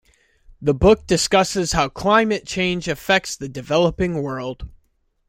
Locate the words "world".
4.23-4.67